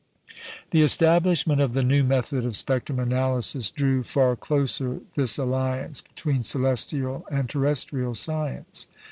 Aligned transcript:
The 0.71 0.81
establishment 0.81 1.61
of 1.61 1.75
the 1.75 1.83
new 1.83 2.03
method 2.03 2.43
of 2.43 2.57
spectrum 2.57 2.97
analysis 2.99 3.69
drew 3.69 4.01
far 4.01 4.35
closer 4.35 5.01
this 5.13 5.37
alliance 5.37 6.01
between 6.01 6.41
celestial 6.41 7.23
and 7.29 7.47
terrestrial 7.47 8.15
science. 8.15 8.87